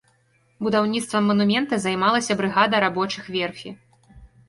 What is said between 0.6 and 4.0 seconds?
Будаўніцтвам манумента займалася брыгада рабочых верфі.